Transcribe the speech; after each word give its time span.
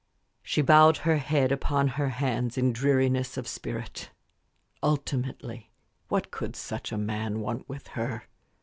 She 0.41 0.63
bowed 0.63 0.97
her 1.05 1.17
head 1.17 1.51
upon 1.51 1.89
her 1.89 2.09
hands 2.09 2.57
in 2.57 2.73
dreariness 2.73 3.37
of 3.37 3.47
spirit. 3.47 4.09
Ultimately, 4.81 5.69
what 6.07 6.31
could 6.31 6.55
such 6.55 6.91
a 6.91 6.97
man 6.97 7.39
want 7.39 7.69
with 7.69 7.89
her? 7.89 8.23